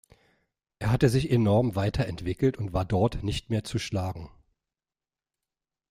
[0.79, 4.31] Er hatte sich enorm weiterentwickelt und war dort nicht mehr zu schlagen.